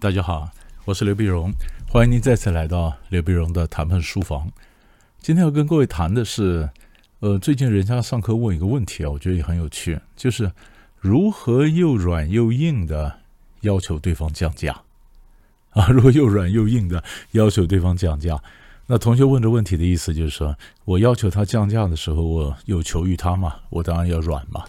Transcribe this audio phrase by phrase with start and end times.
[0.00, 0.50] 大家好，
[0.84, 1.50] 我是刘碧荣，
[1.88, 4.46] 欢迎您再次来到刘碧荣的谈判书房。
[5.18, 6.68] 今天要跟各位谈的是，
[7.20, 10.52] 呃，最近人家上课问一个问题啊，我觉得也很有趣，就是
[11.04, 13.20] 如何又软又硬的
[13.60, 14.80] 要求对方降价
[15.72, 15.88] 啊？
[15.92, 18.42] 如果又软又硬的要求对方降价，
[18.86, 20.56] 那同学问这问题的意思就是说，
[20.86, 24.64] 我要求他降价的时候，我有求于他嘛，我当然要软嘛。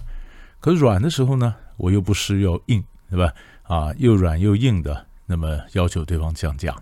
[0.60, 3.34] 可软的时候呢，我又不是要硬，对吧？
[3.64, 5.06] 啊，又软又硬的。
[5.28, 6.76] 那么要求对方降价，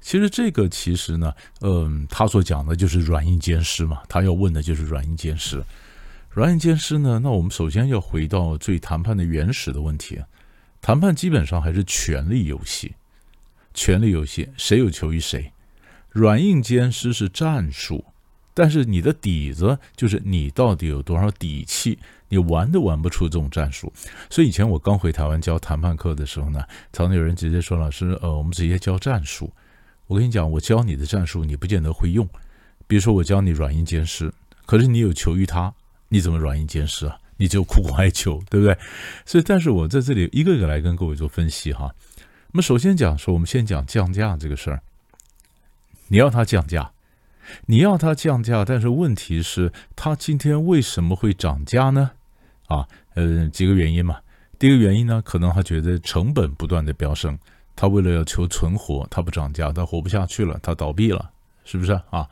[0.00, 1.30] 其实这个其实呢，
[1.60, 4.00] 嗯，他所讲的就是软硬兼施嘛。
[4.08, 5.62] 他要问的就是软硬兼施。
[6.36, 10.20] 软硬兼施呢，那我们首先要回到最谈判的原始的问题。
[10.82, 12.94] 谈判基本上还是权力游戏，
[13.72, 15.50] 权力游戏谁有求于谁。
[16.10, 18.04] 软硬兼施是战术，
[18.52, 21.98] 但是你的底子就是你到底有多少底气。
[22.28, 23.90] 你玩都玩不出这种战术，
[24.28, 29.50] 所以以前我刚回台湾教谈判课的时候呢，常常有人直接说：“老师，呃，我们直接教战术。”
[30.06, 32.28] 我跟你讲，我教你的战术你不见得会用。
[32.86, 34.30] 比如说，我教你软硬兼施，
[34.66, 35.72] 可是你有求于他，
[36.08, 37.18] 你怎么软硬兼施啊？
[37.36, 38.76] 你只有苦苦哀求，对不对？
[39.26, 41.94] 所以，但是我在这里一个个来跟各位做分析哈。
[42.52, 44.80] 那么，首先讲说，我们先讲降价这个事儿。
[46.08, 46.92] 你要他降价。
[47.66, 52.10] 你要他降价，但是问题是，他今天为什么会涨价呢？
[52.66, 54.18] 啊，呃，几个原因嘛。
[54.58, 57.38] 第一个原因呢，可能他觉得成本不断的飙升，
[57.76, 61.30] 他为了要求存活，他不涨价，他活不下去了，他倒闭了，
[61.64, 62.28] 是不是啊？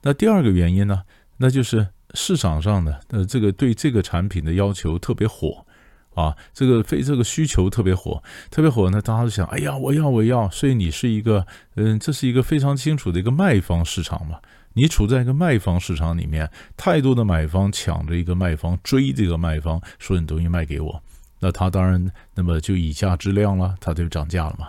[0.00, 1.02] 那第二个原因呢，
[1.36, 5.66] 那就是市场上的呃这个对这个产品的要求特别火
[6.14, 14.38] 啊，这个非这个需求特别火，特别火呢，大家都想，哎呀，我要我要，所以你是一个，嗯，这是一个非常清楚的一个卖方市场嘛。
[14.74, 21.02] 你处在一个卖方市场里面，太多的买方抢着一个卖方追这个卖方，说你东西卖给我，
[21.40, 24.68] 那他当然那么就以价质量了，他就涨价了嘛。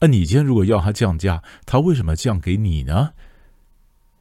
[0.00, 3.12] 那你今天如果要他降价，他为什么降给你呢？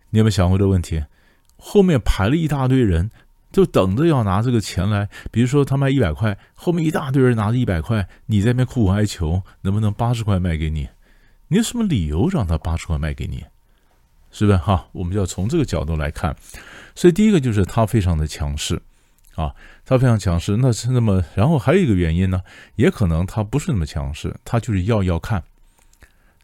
[0.09, 1.03] 你有没有想过这个问题？
[1.57, 3.11] 后面排了一大堆人，
[3.51, 5.09] 就等着要拿这个钱来。
[5.31, 10.87] 比如说他卖一百块，后面一大堆人拿着一百块，你在那边苦苦哀求，能不能八十块卖给你？
[11.49, 13.43] 你有什么理由让他八十块卖给你？
[14.29, 14.87] 是不是哈？
[14.91, 16.35] 我们就要从这个角度来看，
[16.93, 18.79] 所以第一个就是他非常的强势
[19.35, 20.57] 啊，他非常强势。
[20.57, 22.41] 那是那么，然后还有一个原因呢，
[22.75, 25.41] 也可能他不是那么强势，他就是要要看，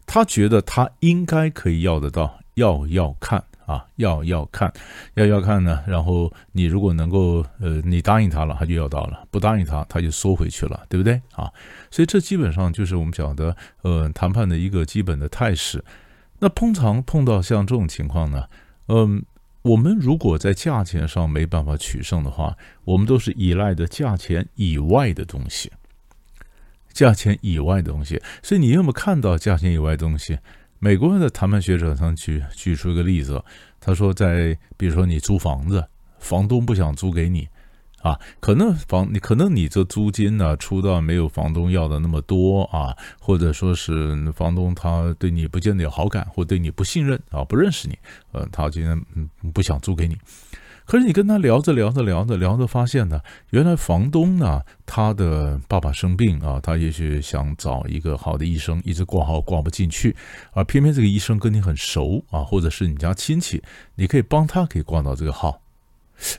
[0.06, 4.72] 他觉得他应该可以要得到，要要看啊，要要看，
[5.14, 5.82] 要要看呢。
[5.86, 11.50] 然后你如果能够呃，你答应他了，他就要到了；不答应他，他就缩回去了，对不对啊？
[11.90, 15.84] 所以这基本上就是我们讲的呃谈判的一个基本的态势。
[16.40, 18.44] 那通常碰到像这种情况呢，
[18.88, 19.24] 嗯，
[19.62, 22.54] 我们如果在价钱上没办法取胜的话，
[22.84, 25.72] 我们都是依赖的价钱以外的东西，
[26.92, 28.20] 价钱以外的东西。
[28.42, 30.38] 所以你有没有看到价钱以外的东西？
[30.78, 33.42] 美国的谈判学者上举举出一个例子，
[33.80, 35.84] 他说，在比如说你租房子，
[36.18, 37.48] 房东不想租给你。
[38.02, 47.98] 啊，可能房你可能你这租金呢出到没有房东要的那么多啊，或者说是房东他对你不见得有好感，或对你不信任啊，不认识你，
[48.32, 50.18] 呃，他今天嗯不想租给你。
[50.86, 60.14] 可是你跟他聊着聊着聊着聊着，发现呢，原来房东呢他的爸爸生病啊，他也许想找一个好的医生，一直挂号挂不进去，
[60.52, 63.62] 而偏偏这个医生跟你很熟啊，或者是你家亲戚，
[63.96, 65.63] 你可以帮他可以挂到这个号。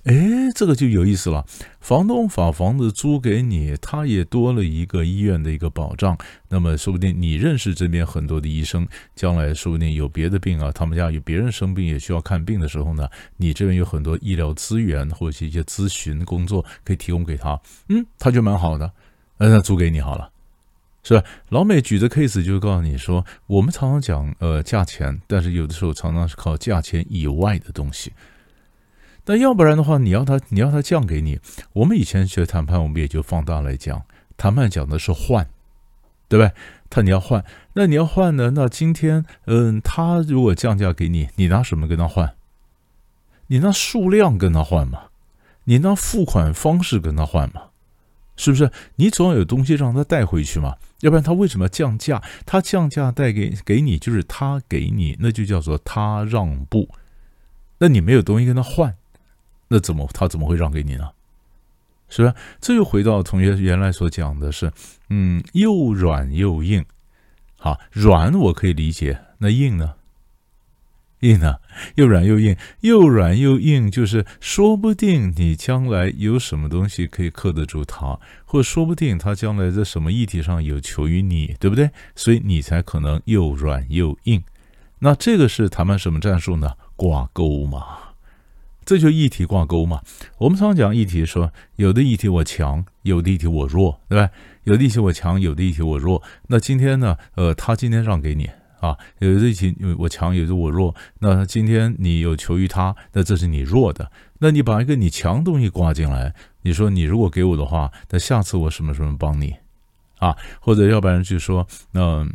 [0.03, 0.16] 哎，
[0.56, 1.46] 这个就有意思了。
[1.80, 6.18] 房东把房子租给你，他也多了一个医院的一个保障。
[6.50, 17.60] 那么，说不定你认识这边很多的医生，将来说不定有别的病啊，他们家有别人生病也需要看病的时候呢，你这边有很多医疗资源或者是一些咨询工作可以提供给他。
[17.89, 18.92] 嗯，他就蛮好的，
[19.38, 20.31] 那租给你好了，
[21.04, 21.24] 是吧？
[21.50, 28.12] 老美举的 case 就告诉你说，我们常常讲呃价钱，但是有的时候常常是靠价钱以外的东西。
[29.25, 31.39] 那要不然的话，你要他，你要他降给你。
[31.74, 34.04] 我们以前学谈判，我们也就放大来讲，
[34.38, 35.48] 谈判讲的是换，
[36.27, 36.51] 对不对？
[36.89, 37.44] 他你要换，
[37.74, 38.51] 那你要换呢？
[38.54, 42.36] 那今天，嗯，他如果降价给你，你拿什么跟他换？
[43.48, 45.06] 你拿数量跟他换嘛？
[45.63, 47.63] 你拿付款方式跟他换嘛？
[48.38, 48.69] 是不是？
[48.98, 50.75] 你总要有东西让他带回去嘛？
[51.00, 52.21] 要不然他为什么降价？
[52.45, 56.89] 他降价带给给你，就是他给你，那就叫做他让步。
[57.80, 58.95] 那你没有东西跟他换。
[59.67, 61.09] 那怎么他怎么会让给你呢？
[62.07, 62.35] 是吧？
[62.62, 64.71] 这又回到同学原来所讲的是，
[65.09, 66.85] 嗯，又软又硬。
[67.57, 69.95] 好，软我可以理解，那硬呢？
[71.21, 71.56] 硬呢？
[71.95, 81.89] 又软又硬，又软又硬，就是说不定你将来有什么东西可以克得住他，或说不定他将来在什么议题上有求于你，对不对？
[82.15, 84.44] 所以你才可能又软又硬。
[85.00, 86.73] 那这个是谈判什么战术呢？
[86.95, 87.97] 挂钩嘛，
[88.85, 90.01] 这就一体挂钩嘛。
[90.37, 94.29] 我们常讲一体，说有的一体我强，有的一体我弱，对吧？
[94.63, 96.21] 有的一体我强，有的一体我弱。
[96.47, 97.17] 那今天呢？
[97.35, 98.49] 呃，他今天让给你。
[98.81, 100.93] 啊，有的一体我强，有的我弱。
[101.19, 104.11] 那今天你有求于他，那这是你弱的。
[104.39, 109.55] 那你把一个你强东西挂进来，你说你如果给我的话，那下次我什么什么帮你
[110.19, 110.35] 啊？
[110.59, 112.27] 或者要不然就说，那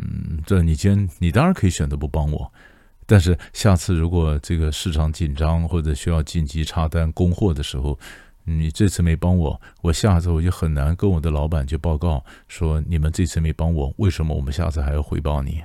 [0.44, 2.52] 这你今天你当然可以选择不帮我，
[3.11, 7.99] 但是下次如果这个市场紧张或者需要紧急插单供货的时候，
[8.45, 15.61] 你这次没帮我，我下次我就很难跟我的老板去报告说你们这次没帮我，为什么我们下次还要回报你？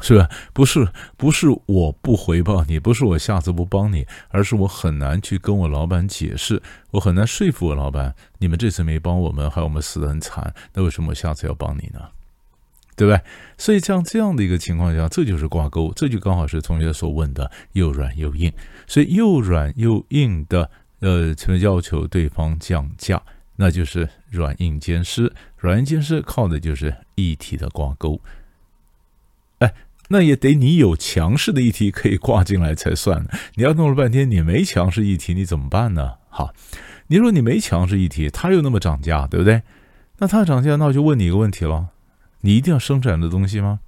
[0.00, 0.30] 是吧？
[0.54, 0.88] 不是，
[1.18, 6.62] 不是我不回报你，不是我下次不帮你，而是我很难去跟我老板解释，
[6.92, 12.00] 我很难说服我老板，你们这次没帮我们，害我们死得很惨，那为什么我下次要帮你呢？
[12.96, 13.20] 对不对？
[13.58, 18.52] 所以像这样的一个情况下，这就是挂钩，这就刚好是同学所问的又软又硬。
[18.86, 20.70] 所以又软又硬的，
[21.00, 23.22] 呃，什么要求对方降价，
[23.56, 25.32] 那就是软硬兼施。
[25.58, 28.20] 软硬兼施靠的就是一体的挂钩。
[29.58, 29.72] 哎。
[30.08, 33.26] 那也得你有强势的议题可以挂进来才算。
[33.56, 36.12] 你要弄了半天你没强势议题，你怎么办呢？
[36.28, 36.54] 好，
[37.08, 39.62] 你说你没强势议题，他又那么涨价，对不对？
[40.18, 41.88] 那他涨价，那我就问你一个问题了：
[42.46, 43.80] 你一定要生产的东西吗？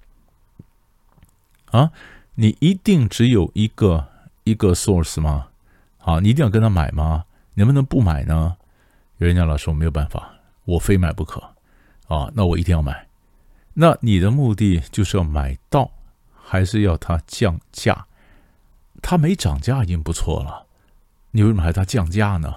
[1.71, 1.91] 啊，
[2.35, 4.05] 你一定只有一个
[4.43, 5.47] 一个 source 吗？
[5.97, 7.23] 好，你一定要跟他买吗？
[7.53, 8.57] 能不能不买呢？
[9.19, 10.33] 有人讲老师，我没有办法，
[10.65, 11.39] 我非买不可
[12.09, 12.29] 啊。
[12.33, 13.07] 那我一定要买。
[13.75, 15.89] 那你的目的就是要买到。
[16.51, 18.07] 还是要它降价，
[19.03, 20.65] 它没涨价已经不错了，
[21.29, 22.55] 你为什么还它降价呢？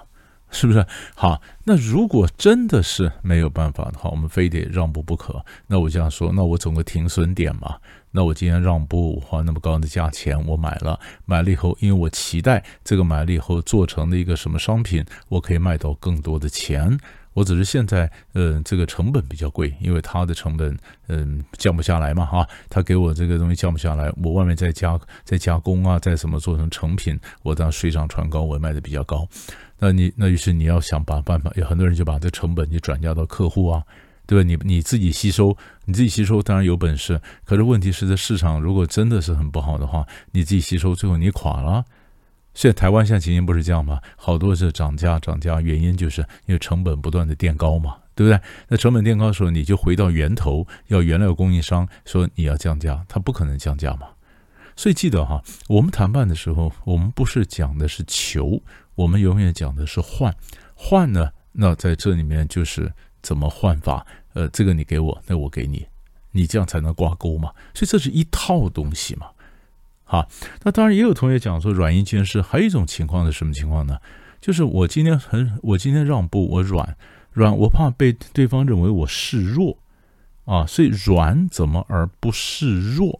[0.53, 0.85] 是不是？
[1.15, 5.43] 好，那如果真的是没有办法的话，我们非得让步不可。
[5.67, 7.75] 那我这样说，那我总个停损点嘛。
[8.11, 16.97] 那我今天让步，花那么高的价钱，我买了，买了以后，因为我期待这个买了以后做成的一个什么商品，我可以卖到更多的钱。
[17.33, 20.77] 我只是现在，嗯，这个成本比较贵，因为它的成本，
[21.07, 29.27] 嗯，降不下来嘛，哈，他给我这个东西降不下来，我外面再加再加工啊，再什么做成成品，我当然水涨船高，我卖的比较高。
[29.79, 33.83] 那你那于是你要想把办法，有很多人就把这成本就转嫁到客户啊，
[34.25, 34.47] 对吧？
[34.47, 41.83] 你你自己吸收，你自己吸收当然有本事，可是问题是在市场如果真的是很不好的话，你自己吸收最后你垮了。
[42.53, 43.99] 现在台湾现在情形不是这样吗？
[44.15, 48.39] 好多是涨价涨价，原因就是因为成本不断的垫高嘛，对不对？
[48.67, 54.07] 那成本垫高的时候，你就回到源头，要原料供应商说你要降价，他不可能降价嘛。
[54.75, 58.61] 所以记得哈，我们谈判的时候，我们不是讲的是求，
[58.95, 60.35] 我们永远讲的是换。
[60.75, 62.91] 换呢，那在这里面就是
[63.21, 64.05] 怎么换法？
[64.33, 65.85] 呃，这个你给我，那我给你，
[66.31, 67.51] 你这样才能挂钩嘛。
[67.73, 69.27] 所以这是一套东西嘛。
[70.13, 70.27] 啊，
[70.61, 73.97] 那当然也有同学讲说软硬兼施，还有一种情况是什么情况呢？
[74.39, 76.95] 就是我今天很，我今天让步，我软
[77.31, 79.75] 软，我怕被对方认为我示弱
[80.45, 83.19] 啊，所以软怎么而不示弱？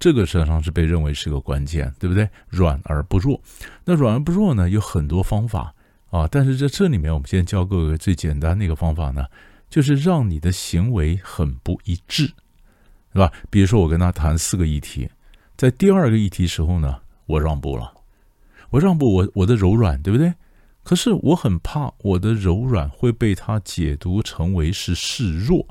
[0.00, 2.28] 这个实际上是被认为是个关键，对不对？
[2.48, 3.40] 软而不弱，
[3.84, 5.72] 那软而不弱呢，有很多方法
[6.10, 9.24] 啊，但是在这里面，我们先教各位最简单的一个方法呢，
[9.70, 12.24] 就是让你的行为很不一致，
[13.12, 13.32] 是吧？
[13.50, 15.08] 比如说我跟他谈四个议题。
[15.56, 17.92] 在第二个议题时候呢，我让步了，
[18.70, 20.34] 我让步，我我的柔软，对不对？
[20.82, 25.66] 可是我很怕我的柔软会被他解读成为是示弱。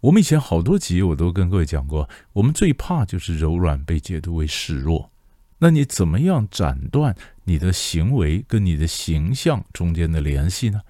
[0.00, 5.10] 我们以前好多集我都跟各位讲过，我们最怕就是柔软被解读为示弱。
[5.58, 10.80] 那你怎么样斩断你的行为跟你的形象中间的联系呢？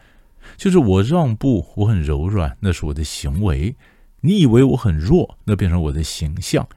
[0.57, 3.75] 就是我让步，我很柔软，那是我的行为。
[4.21, 6.69] 你以为我很弱，那变成我的形象。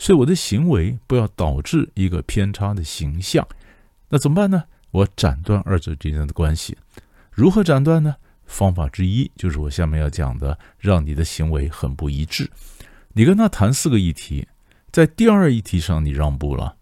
[0.00, 3.46] 所以我的行为不要导致一个偏差的形象，
[4.08, 4.64] 那怎么办呢？
[4.92, 6.74] 我斩断二者之间的关系，
[7.30, 8.16] 如何斩断呢？
[8.46, 12.50] 方法之一就是我下面要讲的，让你的行为很不一致。
[13.12, 14.48] 你跟他谈四个议题，
[14.90, 16.76] 在第二议题上你让步了，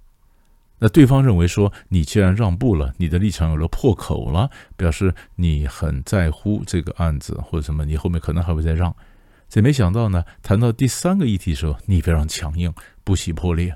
[0.79, 8.95] 那对方认为说你既然让步了，你的立场有了破口了，表示你很在乎这个案子或者什么，你后面可能还会再让。
[9.49, 12.73] 这没想到呢，谈到第三个议题的时候，你非常强硬。
[13.03, 13.75] 不惜破裂，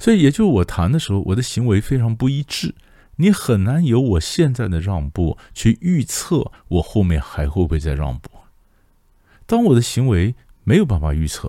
[0.00, 2.74] 所以也就我谈的时候，我的行为非常不一致。
[3.14, 8.28] 你很难有我现在的让步去预测我后面还会不会再让步。
[9.46, 10.34] 当我的行为
[10.64, 11.48] 没有办法预测，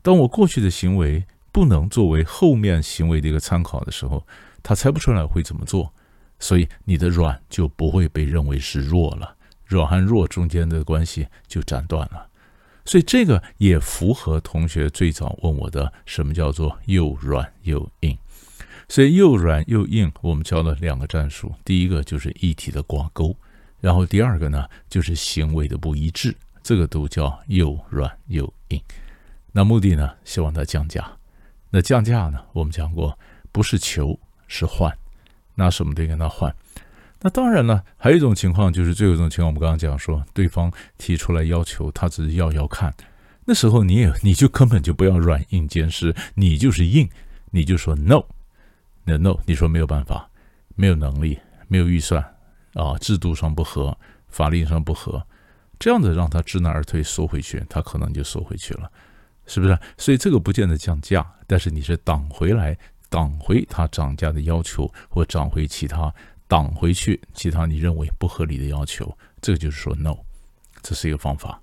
[0.00, 4.26] 当我过去的行为不能作为后面行为的一个参考的时候，
[4.62, 5.92] 他猜不出来会怎么做，
[6.38, 9.36] 所以你的软就不会被认为是弱了，
[9.66, 12.26] 软和弱中间的关系就斩断了。
[12.84, 18.16] 所以这个也符合同学最早问我的什么叫做又软又硬。
[18.88, 23.34] 所以又软又硬，我们教了两个战术，第一个就是一体的挂钩，
[23.80, 28.82] 然后第二个呢就是行为的不一致，这个都叫又软又硬。
[29.52, 31.10] 那目的呢，希望它降价。
[31.70, 33.18] 那降价呢，我们讲过
[33.50, 34.94] 不是求是换，
[35.54, 36.54] 拿什么得跟他换？
[37.22, 42.92] 那当然了，还有一种情况就是最后一种情况，我们刚刚讲说，对方提出来要求，他只是要要看，
[43.44, 47.08] 那时候你也你就根本就不要软硬兼施，你就是硬，
[47.50, 48.24] 你就说 no。
[49.04, 50.28] 那 no，你说没有办法，
[50.76, 51.38] 没有能力，
[51.68, 52.22] 没有预算，
[52.74, 53.96] 啊，制度上不合，
[54.28, 55.24] 法律上不合，
[55.78, 58.90] 这样子让他知难而退，缩回去，他可能就缩回去了，
[59.46, 59.78] 是不是？
[59.98, 66.14] 所以这个不见得降价，但是你是挡回来，挡回他涨价的要求，或涨回其他，
[66.52, 70.14] 挡回去其他你认为不合理的要求，这个就是说 no，
[70.82, 71.58] 这是一个方法。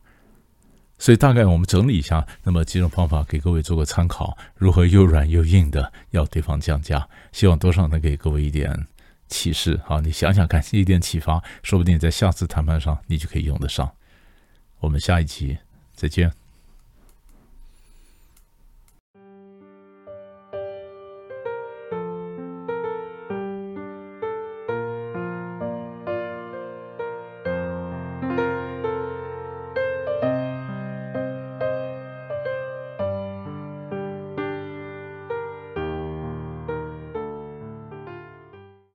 [0.97, 8.87] 所以大概我们整理一下，那么几种方法给各位做个参考，如何又软又硬的要对方降价，希望多少能给各位一点
[9.27, 9.79] 启示。
[9.85, 13.91] 好，你想想看，一点启发，说不定在下次谈判上你就可以用得上。
[14.79, 15.55] 我们下一集
[15.93, 16.38] 再见。